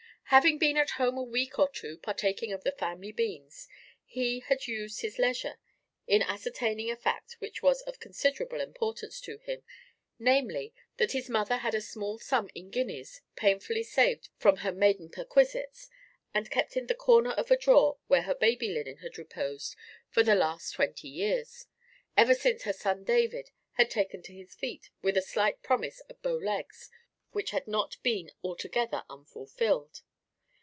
[0.39, 3.67] Having been at home a week or two partaking of the family beans,
[4.05, 5.59] he had used his leisure
[6.07, 9.61] in ascertaining a fact which was of considerable importance to him,
[10.17, 15.09] namely, that his mother had a small sum in guineas painfully saved from her maiden
[15.09, 15.89] perquisites,
[16.33, 19.75] and kept in the corner of a drawer where her baby linen had reposed
[20.09, 25.17] for the last twenty years—ever since her son David had taken to his feet, with
[25.17, 26.89] a slight promise of bow legs
[27.31, 30.03] which had not been altogether unfulfilled.